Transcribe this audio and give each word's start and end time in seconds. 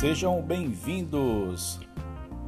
Sejam 0.00 0.40
bem-vindos 0.40 1.78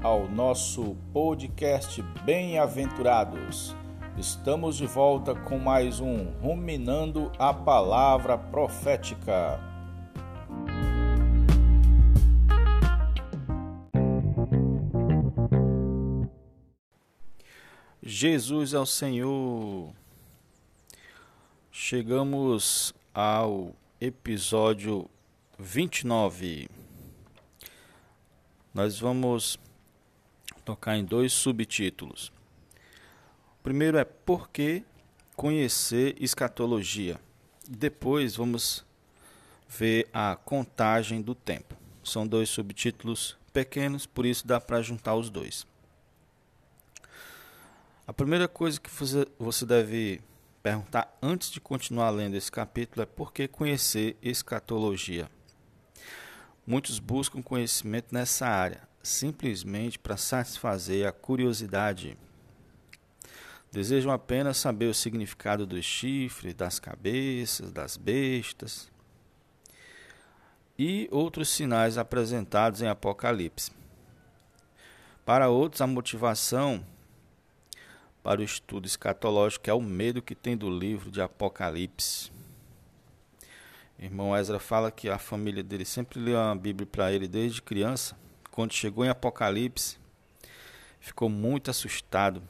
ao 0.02 0.26
nosso 0.26 0.96
podcast 1.12 2.00
Bem-aventurados. 2.24 3.76
Estamos 4.16 4.78
de 4.78 4.86
volta 4.86 5.34
com 5.34 5.58
mais 5.58 6.00
um 6.00 6.30
Ruminando 6.40 7.30
a 7.38 7.52
Palavra 7.52 8.38
Profética. 8.38 9.60
Jesus 18.02 18.72
é 18.72 18.78
o 18.78 18.86
Senhor. 18.86 19.92
Chegamos 21.70 22.94
ao 23.14 23.74
episódio 24.00 25.06
29. 25.58 26.66
Nós 28.74 28.98
vamos 28.98 29.58
tocar 30.64 30.96
em 30.96 31.04
dois 31.04 31.32
subtítulos. 31.32 32.32
O 33.60 33.62
primeiro 33.62 33.98
é 33.98 34.04
Por 34.04 34.48
que 34.48 34.82
conhecer 35.36 36.16
escatologia? 36.18 37.20
Depois 37.68 38.36
vamos 38.36 38.84
ver 39.68 40.08
a 40.12 40.36
contagem 40.36 41.20
do 41.20 41.34
tempo. 41.34 41.76
São 42.02 42.26
dois 42.26 42.48
subtítulos 42.48 43.36
pequenos, 43.52 44.06
por 44.06 44.24
isso 44.24 44.46
dá 44.46 44.60
para 44.60 44.80
juntar 44.80 45.14
os 45.16 45.28
dois. 45.28 45.66
A 48.06 48.12
primeira 48.12 48.48
coisa 48.48 48.80
que 48.80 48.90
você 49.38 49.66
deve 49.66 50.20
perguntar 50.62 51.16
antes 51.20 51.50
de 51.50 51.60
continuar 51.60 52.10
lendo 52.10 52.36
esse 52.36 52.50
capítulo 52.50 53.02
é 53.02 53.06
por 53.06 53.32
que 53.32 53.46
conhecer 53.46 54.16
escatologia. 54.22 55.30
Muitos 56.66 56.98
buscam 56.98 57.42
conhecimento 57.42 58.14
nessa 58.14 58.46
área, 58.46 58.88
simplesmente 59.02 59.98
para 59.98 60.16
satisfazer 60.16 61.06
a 61.06 61.12
curiosidade. 61.12 62.16
Desejam 63.72 64.12
apenas 64.12 64.58
saber 64.58 64.86
o 64.86 64.94
significado 64.94 65.66
dos 65.66 65.84
chifres, 65.84 66.54
das 66.54 66.78
cabeças, 66.78 67.72
das 67.72 67.96
bestas 67.96 68.92
e 70.78 71.08
outros 71.10 71.48
sinais 71.48 71.98
apresentados 71.98 72.80
em 72.80 72.88
Apocalipse. 72.88 73.72
Para 75.24 75.48
outros, 75.48 75.80
a 75.80 75.86
motivação 75.86 76.84
para 78.22 78.40
o 78.40 78.44
estudo 78.44 78.86
escatológico 78.86 79.68
é 79.68 79.74
o 79.74 79.80
medo 79.80 80.22
que 80.22 80.34
tem 80.34 80.56
do 80.56 80.70
livro 80.70 81.10
de 81.10 81.20
Apocalipse. 81.20 82.30
Irmão 84.02 84.36
Ezra 84.36 84.58
fala 84.58 84.90
que 84.90 85.08
a 85.08 85.16
família 85.16 85.62
dele 85.62 85.84
sempre 85.84 86.18
leu 86.18 86.36
a 86.36 86.52
Bíblia 86.56 86.88
para 86.90 87.12
ele 87.12 87.28
desde 87.28 87.62
criança. 87.62 88.16
Quando 88.50 88.72
chegou 88.72 89.04
em 89.04 89.08
Apocalipse, 89.08 89.96
ficou 90.98 91.28
muito 91.28 91.70
assustado, 91.70 92.42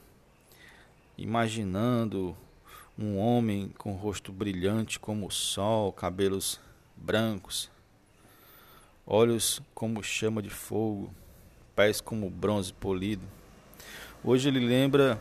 imaginando 1.18 2.34
um 2.98 3.18
homem 3.18 3.68
com 3.76 3.92
rosto 3.92 4.32
brilhante 4.32 4.98
como 4.98 5.26
o 5.26 5.30
sol, 5.30 5.92
cabelos 5.92 6.58
brancos, 6.96 7.70
olhos 9.06 9.60
como 9.74 10.02
chama 10.02 10.40
de 10.40 10.48
fogo, 10.48 11.12
pés 11.76 12.00
como 12.00 12.30
bronze 12.30 12.72
polido. 12.72 13.26
Hoje 14.24 14.48
ele 14.48 14.60
lembra 14.60 15.20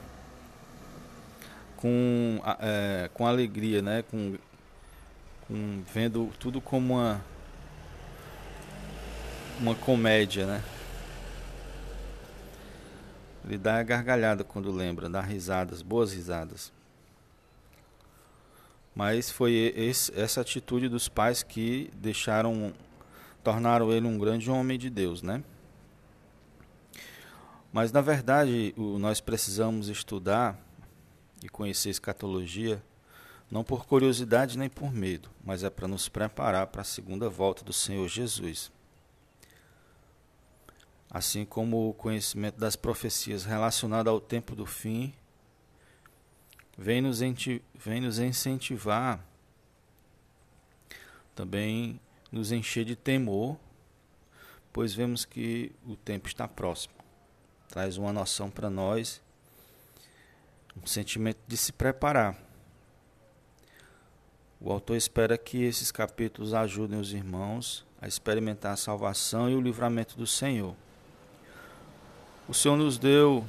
com, 1.76 2.42
é, 2.58 3.10
com 3.14 3.28
alegria, 3.28 3.82
né? 3.82 4.02
Com, 4.04 4.38
com, 5.52 5.84
vendo 5.94 6.32
tudo 6.40 6.62
como 6.62 6.94
uma, 6.94 7.22
uma 9.60 9.76
comédia, 9.76 10.48
né? 10.48 10.64
Ele 13.44 13.58
dá 13.58 13.80
a 13.80 13.84
gargalhada 13.84 14.46
quando 14.46 14.72
lembra, 14.72 15.10
dá 15.10 15.20
risadas, 15.20 15.82
boas 15.82 16.14
risadas. 16.14 16.72
Mas 18.96 19.30
foi 19.30 19.74
esse, 19.76 20.18
essa 20.18 20.40
atitude 20.40 20.88
dos 20.88 21.10
pais 21.10 21.44
que 21.44 21.92
deixaram, 21.96 22.74
tornaram 23.44 23.92
ele 23.92 24.08
um 24.08 24.18
grande 24.18 24.50
homem 24.50 24.80
de 24.80 24.90
Deus, 24.90 25.22
né? 25.22 25.44
Mas 27.74 27.92
na 27.92 28.00
verdade, 28.00 28.74
o, 28.78 28.98
nós 28.98 29.20
precisamos 29.20 29.90
estudar 29.90 30.58
e 31.44 31.50
conhecer 31.50 31.90
escatologia, 31.90 32.82
não 33.52 33.66
por 33.66 33.86
curiosidade 33.86 34.58
nem 34.58 34.70
por 34.70 34.94
medo, 34.94 35.30
mas 35.44 35.62
é 35.62 35.70
para 35.70 35.86
nos 35.86 36.08
preparar 36.08 36.68
para 36.68 36.82
a 36.82 36.86
segunda 36.86 37.30
volta 37.30 37.66
do 37.66 37.74
Senhor 37.74 38.08
Jesus. 38.08 38.72
Assim 41.10 41.44
como 41.44 41.90
o 41.90 41.94
conhecimento 41.94 42.58
das 42.58 42.78
profecias 42.78 43.44
relacionado 43.44 44.10
ao 44.10 44.22
tempo 44.22 44.56
do 44.56 44.66
fim 44.66 45.14
vem 46.78 47.02
nos, 47.02 47.20
vem 47.20 48.00
nos 48.00 48.18
incentivar, 48.20 49.22
também 51.36 52.00
nos 52.32 52.54
encher 52.54 52.86
de 52.86 52.96
temor, 52.96 53.58
pois 54.72 54.94
vemos 54.94 55.26
que 55.26 55.74
o 55.86 55.98
tempo 55.98 56.30
está 56.30 56.48
próximo. 56.48 56.94
Traz 57.68 57.98
uma 57.98 58.14
noção 58.14 58.50
para 58.50 58.70
nós 58.70 59.22
um 60.82 60.88
sentimento 60.88 61.40
de 61.46 61.58
se 61.58 61.74
preparar. 61.74 62.51
O 64.62 64.72
autor 64.72 64.96
espera 64.96 65.38
que 65.38 65.64
esses 65.64 65.92
capítulos 65.92 66.54
ajudem 66.54 67.00
os 67.00 67.14
irmãos 67.14 67.86
a 68.00 68.08
experimentar 68.08 68.74
a 68.74 68.78
salvação 68.78 69.50
e 69.50 69.56
o 69.56 69.62
livramento 69.62 70.16
do 70.16 70.28
Senhor. 70.28 70.76
O 72.48 72.54
Senhor 72.54 72.78
nos 72.78 73.00
deu 73.00 73.44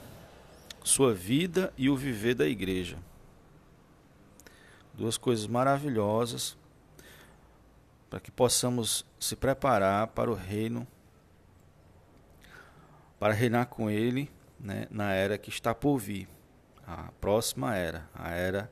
sua 0.82 1.12
vida 1.12 1.72
e 1.76 1.90
o 1.90 1.96
viver 1.96 2.34
da 2.34 2.46
igreja. 2.46 2.96
Duas 4.94 5.18
coisas 5.18 5.46
maravilhosas 5.46 6.56
para 8.08 8.18
que 8.18 8.30
possamos 8.30 9.04
se 9.20 9.36
preparar 9.36 10.06
para 10.08 10.30
o 10.30 10.34
reino, 10.34 10.86
para 13.18 13.34
reinar 13.34 13.66
com 13.66 13.90
Ele 13.90 14.30
né, 14.58 14.86
na 14.90 15.12
era 15.12 15.36
que 15.36 15.50
está 15.50 15.74
por 15.74 15.98
vir 15.98 16.28
a 16.86 17.10
próxima 17.20 17.76
era, 17.76 18.08
a 18.14 18.30
era 18.30 18.70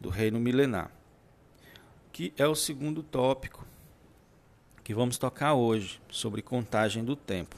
do 0.00 0.08
reino 0.08 0.40
milenar, 0.40 0.90
que 2.16 2.32
é 2.38 2.46
o 2.46 2.54
segundo 2.54 3.02
tópico 3.02 3.66
que 4.82 4.94
vamos 4.94 5.18
tocar 5.18 5.52
hoje, 5.52 6.00
sobre 6.08 6.40
contagem 6.40 7.04
do 7.04 7.14
tempo. 7.14 7.56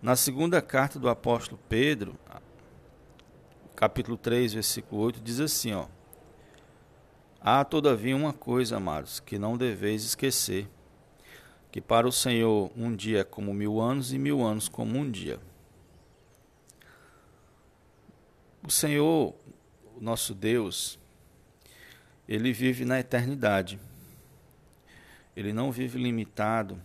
Na 0.00 0.14
segunda 0.14 0.62
carta 0.62 0.96
do 0.96 1.08
apóstolo 1.08 1.60
Pedro, 1.68 2.14
capítulo 3.74 4.16
3, 4.16 4.54
versículo 4.54 5.02
8, 5.02 5.20
diz 5.20 5.40
assim, 5.40 5.72
ó: 5.72 5.88
Há 7.40 7.64
todavia 7.64 8.14
uma 8.14 8.32
coisa, 8.32 8.76
amados, 8.76 9.18
que 9.18 9.36
não 9.36 9.58
deveis 9.58 10.04
esquecer, 10.04 10.68
que 11.72 11.80
para 11.80 12.06
o 12.06 12.12
Senhor 12.12 12.70
um 12.76 12.94
dia 12.94 13.22
é 13.22 13.24
como 13.24 13.52
mil 13.52 13.80
anos 13.80 14.12
e 14.12 14.18
mil 14.20 14.40
anos 14.40 14.68
como 14.68 14.96
um 14.96 15.10
dia. 15.10 15.40
O 18.62 18.70
Senhor, 18.70 19.34
nosso 20.00 20.32
Deus, 20.32 20.96
ele 22.28 22.52
vive 22.52 22.84
na 22.84 22.98
eternidade. 22.98 23.78
Ele 25.36 25.52
não 25.52 25.70
vive 25.70 25.98
limitado 25.98 26.80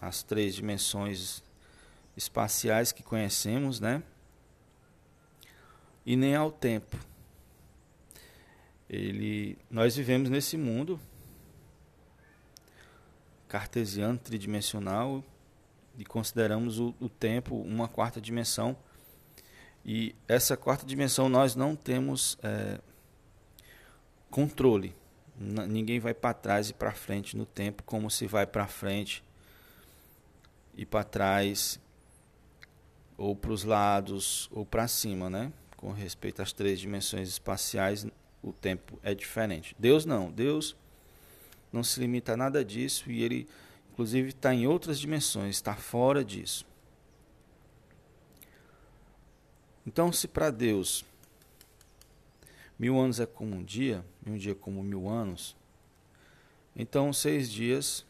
às 0.00 0.22
três 0.22 0.54
dimensões 0.54 1.42
espaciais 2.16 2.92
que 2.92 3.02
conhecemos, 3.02 3.80
né? 3.80 4.02
E 6.04 6.16
nem 6.16 6.34
ao 6.34 6.50
tempo. 6.50 6.96
Ele, 8.88 9.58
nós 9.70 9.96
vivemos 9.96 10.30
nesse 10.30 10.56
mundo 10.56 10.98
cartesiano, 13.46 14.18
tridimensional, 14.18 15.24
e 15.96 16.04
consideramos 16.04 16.78
o, 16.78 16.94
o 17.00 17.08
tempo 17.08 17.56
uma 17.56 17.88
quarta 17.88 18.20
dimensão 18.20 18.76
e 19.84 20.14
essa 20.28 20.56
quarta 20.56 20.84
dimensão 20.84 21.28
nós 21.28 21.54
não 21.56 21.74
temos 21.74 22.38
é, 22.42 22.78
controle. 24.30 24.94
Ninguém 25.38 26.00
vai 26.00 26.14
para 26.14 26.34
trás 26.34 26.70
e 26.70 26.74
para 26.74 26.92
frente 26.92 27.36
no 27.36 27.46
tempo 27.46 27.82
como 27.84 28.10
se 28.10 28.26
vai 28.26 28.46
para 28.46 28.66
frente 28.66 29.22
e 30.76 30.84
para 30.84 31.04
trás 31.04 31.78
ou 33.16 33.34
para 33.34 33.52
os 33.52 33.64
lados 33.64 34.48
ou 34.52 34.64
para 34.64 34.88
cima, 34.88 35.30
né? 35.30 35.52
Com 35.76 35.92
respeito 35.92 36.42
às 36.42 36.52
três 36.52 36.80
dimensões 36.80 37.28
espaciais, 37.28 38.06
o 38.42 38.52
tempo 38.52 38.98
é 39.02 39.14
diferente. 39.14 39.76
Deus 39.78 40.04
não. 40.04 40.30
Deus 40.30 40.76
não 41.72 41.84
se 41.84 42.00
limita 42.00 42.32
a 42.32 42.36
nada 42.36 42.64
disso 42.64 43.10
e 43.10 43.22
ele, 43.22 43.48
inclusive, 43.92 44.30
está 44.30 44.54
em 44.54 44.66
outras 44.66 44.98
dimensões, 44.98 45.56
está 45.56 45.74
fora 45.74 46.24
disso. 46.24 46.66
Então, 49.86 50.12
se 50.12 50.28
para 50.28 50.50
Deus 50.50 51.04
mil 52.78 52.98
anos 52.98 53.18
é 53.20 53.26
como 53.26 53.54
um 53.54 53.64
dia, 53.64 54.04
e 54.24 54.30
um 54.30 54.36
dia 54.36 54.54
como 54.54 54.82
mil 54.82 55.08
anos, 55.08 55.56
então 56.76 57.12
seis 57.12 57.50
dias 57.50 58.06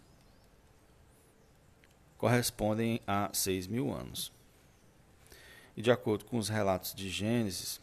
correspondem 2.19 3.00
a 3.06 3.31
6 3.32 3.69
mil 3.69 3.94
anos. 3.94 4.32
E 5.76 5.81
de 5.81 5.91
acordo 5.91 6.25
com 6.25 6.37
os 6.37 6.49
relatos 6.49 6.93
de 6.93 7.09
Gênesis, 7.09 7.81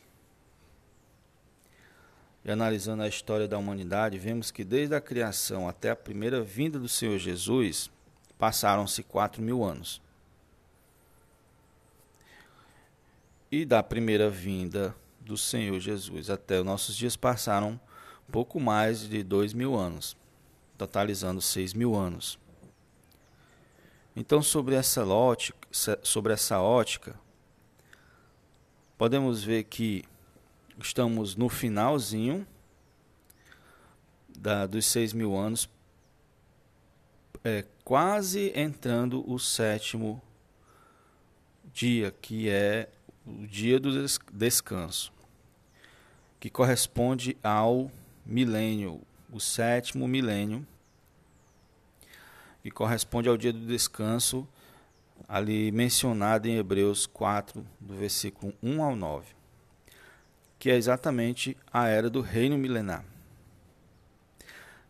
e 2.44 2.52
analisando 2.52 3.02
a 3.02 3.08
história 3.08 3.48
da 3.48 3.58
humanidade, 3.58 4.20
vemos 4.20 4.52
que 4.52 4.64
desde 4.64 4.94
a 4.94 5.02
criação 5.02 5.68
até 5.68 5.90
a 5.90 5.96
primeira 5.96 6.44
vinda 6.44 6.78
do 6.78 6.88
Senhor 6.88 7.18
Jesus, 7.18 7.90
passaram-se 8.38 9.02
4 9.02 9.42
mil 9.42 9.64
anos. 9.64 10.00
E 13.52 13.66
da 13.66 13.82
primeira 13.82 14.30
vinda 14.30 14.96
do 15.26 15.36
Senhor 15.38 15.80
Jesus 15.80 16.30
até 16.30 16.60
os 16.60 16.66
nossos 16.66 16.96
dias 16.96 17.16
passaram 17.16 17.80
pouco 18.32 18.60
mais 18.60 19.08
de 19.08 19.24
dois 19.24 19.54
mil 19.54 19.76
anos, 19.76 20.16
totalizando 20.78 21.42
seis 21.42 21.74
mil 21.74 21.96
anos. 21.96 22.40
Então, 24.16 24.42
sobre 24.42 24.76
essa 24.76 25.06
ótica, 25.06 25.68
sobre 26.04 26.34
essa 26.34 26.62
ótica, 26.62 27.20
podemos 28.98 29.44
ver 29.44 29.64
que 29.64 30.06
estamos 30.80 31.36
no 31.36 31.50
finalzinho 31.50 32.48
da, 34.38 34.66
dos 34.66 34.86
seis 34.86 35.12
mil 35.12 35.36
anos, 35.36 35.70
é, 37.44 37.66
quase 37.84 38.52
entrando 38.56 39.30
o 39.30 39.38
sétimo 39.38 40.22
dia, 41.74 42.12
que 42.22 42.50
é 42.50 42.90
o 43.26 43.46
dia 43.46 43.80
do 43.80 43.92
descanso, 44.32 45.12
que 46.46 46.50
corresponde 46.52 47.36
ao 47.44 47.92
milênio, 48.24 49.02
o 49.32 49.40
sétimo 49.40 50.08
milênio, 50.08 50.64
que 52.62 52.70
corresponde 52.70 53.28
ao 53.28 53.36
dia 53.36 53.52
do 53.52 53.66
descanso, 53.66 54.48
ali 55.28 55.72
mencionado 55.72 56.48
em 56.48 56.58
Hebreus 56.58 57.08
4, 57.08 57.66
do 57.80 57.96
versículo 57.96 58.54
1 58.62 58.84
ao 58.84 58.96
9, 58.96 59.26
que 60.60 60.70
é 60.70 60.76
exatamente 60.76 61.58
a 61.74 61.88
era 61.88 62.12
do 62.12 62.22
reino 62.22 62.60
milenar, 62.60 63.04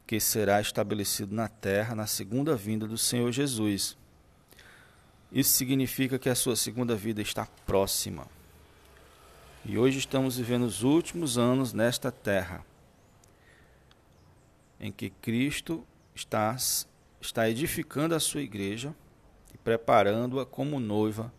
que 0.05 0.19
será 0.19 0.59
estabelecido 0.59 1.33
na 1.33 1.47
terra 1.47 1.95
na 1.95 2.05
segunda 2.05 2.53
vinda 2.53 2.85
do 2.85 2.97
Senhor 2.97 3.31
Jesus 3.31 3.95
isso 5.31 5.51
significa 5.51 6.17
que 6.17 6.29
a 6.29 6.35
sua 6.35 6.55
segunda 6.55 6.95
vida 6.95 7.21
está 7.21 7.45
próxima. 7.65 8.27
E 9.67 9.79
hoje 9.79 9.97
estamos 9.97 10.37
vivendo 10.37 10.61
os 10.61 10.83
últimos 10.83 11.39
anos 11.39 11.73
nesta 11.73 12.11
terra, 12.11 12.63
em 14.79 14.91
que 14.91 15.09
Cristo 15.09 15.83
está, 16.13 16.55
está 17.19 17.49
edificando 17.49 18.13
a 18.13 18.19
sua 18.19 18.41
igreja 18.41 18.93
e 19.51 19.57
preparando-a 19.57 20.45
como 20.45 20.79
noiva 20.79 21.33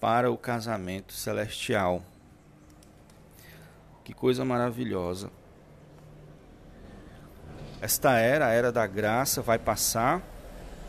para 0.00 0.28
o 0.28 0.36
casamento 0.36 1.12
celestial. 1.12 2.02
Que 4.02 4.12
coisa 4.12 4.44
maravilhosa! 4.44 5.30
Esta 7.80 8.18
era, 8.18 8.48
a 8.48 8.50
era 8.50 8.72
da 8.72 8.88
graça, 8.88 9.40
vai 9.40 9.58
passar 9.58 10.20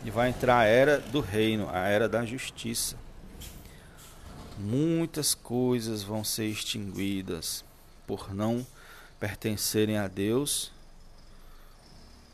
e 0.04 0.10
vai 0.10 0.30
entrar 0.30 0.58
a 0.58 0.64
era 0.64 0.98
do 0.98 1.20
reino, 1.20 1.68
a 1.70 1.86
era 1.86 2.08
da 2.08 2.24
justiça. 2.24 2.96
Muitas 4.58 5.36
coisas 5.36 6.02
vão 6.02 6.24
ser 6.24 6.46
extinguidas 6.46 7.64
por 8.04 8.34
não 8.34 8.66
pertencerem 9.20 9.96
a 9.96 10.08
Deus. 10.08 10.72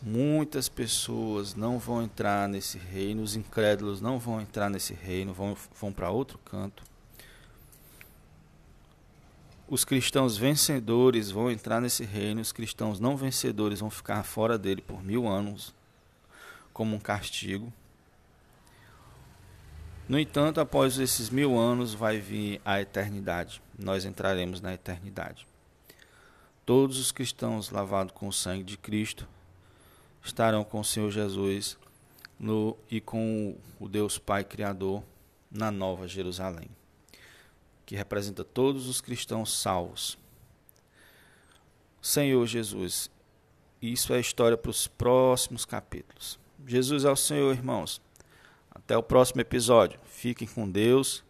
Muitas 0.00 0.66
pessoas 0.66 1.54
não 1.54 1.78
vão 1.78 2.02
entrar 2.02 2.48
nesse 2.48 2.78
reino, 2.78 3.22
os 3.22 3.36
incrédulos 3.36 4.00
não 4.00 4.18
vão 4.18 4.40
entrar 4.40 4.70
nesse 4.70 4.94
reino, 4.94 5.34
vão, 5.34 5.54
vão 5.78 5.92
para 5.92 6.08
outro 6.08 6.38
canto. 6.38 6.82
Os 9.68 9.84
cristãos 9.84 10.36
vencedores 10.36 11.30
vão 11.30 11.50
entrar 11.50 11.80
nesse 11.80 12.04
reino, 12.04 12.40
os 12.40 12.52
cristãos 12.52 12.98
não 12.98 13.18
vencedores 13.18 13.80
vão 13.80 13.90
ficar 13.90 14.22
fora 14.22 14.56
dele 14.56 14.80
por 14.80 15.02
mil 15.02 15.28
anos 15.28 15.74
como 16.72 16.96
um 16.96 17.00
castigo. 17.00 17.72
No 20.06 20.18
entanto, 20.18 20.60
após 20.60 20.98
esses 20.98 21.30
mil 21.30 21.58
anos 21.58 21.94
vai 21.94 22.18
vir 22.18 22.60
a 22.64 22.80
eternidade. 22.80 23.62
Nós 23.78 24.04
entraremos 24.04 24.60
na 24.60 24.74
eternidade. 24.74 25.46
Todos 26.66 26.98
os 26.98 27.10
cristãos 27.10 27.70
lavados 27.70 28.12
com 28.12 28.28
o 28.28 28.32
sangue 28.32 28.64
de 28.64 28.76
Cristo 28.76 29.26
estarão 30.22 30.62
com 30.62 30.80
o 30.80 30.84
Senhor 30.84 31.10
Jesus 31.10 31.78
no, 32.38 32.76
e 32.90 33.00
com 33.00 33.56
o 33.80 33.88
Deus 33.88 34.18
Pai 34.18 34.44
Criador 34.44 35.02
na 35.50 35.70
Nova 35.70 36.06
Jerusalém, 36.06 36.68
que 37.86 37.96
representa 37.96 38.44
todos 38.44 38.88
os 38.88 39.00
cristãos 39.00 39.58
salvos. 39.58 40.18
Senhor 42.02 42.46
Jesus, 42.46 43.10
isso 43.80 44.12
é 44.12 44.20
história 44.20 44.56
para 44.56 44.70
os 44.70 44.86
próximos 44.86 45.64
capítulos. 45.64 46.38
Jesus 46.66 47.04
é 47.04 47.10
o 47.10 47.16
Senhor, 47.16 47.54
irmãos. 47.54 48.00
Até 48.74 48.96
o 48.96 49.02
próximo 49.02 49.40
episódio. 49.40 50.00
Fiquem 50.04 50.48
com 50.48 50.68
Deus. 50.68 51.24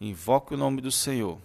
Invoque 0.00 0.54
o 0.54 0.56
nome 0.56 0.80
do 0.80 0.90
Senhor. 0.90 1.38